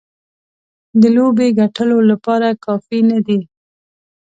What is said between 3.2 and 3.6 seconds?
دي.